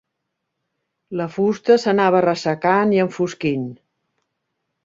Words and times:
La 1.19 1.27
fusta 1.35 1.77
s'anava 1.83 2.23
ressecant 2.27 2.97
i 2.97 3.03
enfosquint. 3.07 3.69